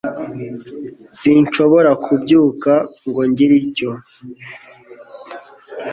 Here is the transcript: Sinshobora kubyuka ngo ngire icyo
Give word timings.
Sinshobora 1.19 1.91
kubyuka 2.05 2.71
ngo 3.07 3.21
ngire 3.29 3.55
icyo 3.65 3.91